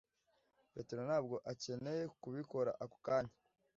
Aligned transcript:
Petero 0.73 1.01
ntabwo 1.07 1.35
akeneye 1.51 2.03
kubikora 2.21 2.71
ako 2.83 2.97
kanya. 3.05 3.33